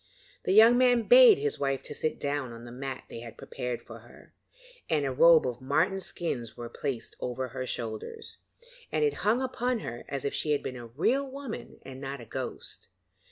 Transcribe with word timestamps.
The 0.45 0.51
young 0.51 0.79
man 0.79 1.03
bade 1.07 1.37
his 1.37 1.59
wife 1.59 1.85
sit 1.85 2.19
down 2.19 2.51
on 2.51 2.65
the 2.65 2.71
mat 2.71 3.03
they 3.07 3.19
had 3.19 3.37
prepared 3.37 3.83
for 3.83 3.99
her, 3.99 4.33
and 4.89 5.05
a 5.05 5.11
robe 5.11 5.45
of 5.45 5.61
marten 5.61 5.99
skins 5.99 6.57
was 6.57 6.71
placed 6.73 7.15
over 7.19 7.49
her 7.49 7.67
shoulders, 7.67 8.39
and 8.91 9.03
it 9.03 9.13
hung 9.21 9.43
upon 9.43 9.81
her 9.81 10.03
as 10.09 10.25
if 10.25 10.33
she 10.33 10.53
had 10.53 10.63
been 10.63 10.75
a 10.75 10.87
real 10.87 11.29
woman 11.29 11.77
and 11.83 12.01
not 12.01 12.19
a 12.19 12.25
ghost. 12.25 12.87